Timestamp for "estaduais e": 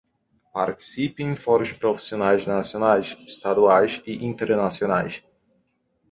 3.27-4.25